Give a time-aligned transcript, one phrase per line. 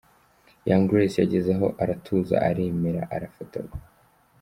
[0.69, 3.77] Young Grace yageze aho aratuza aremera arafotorwa.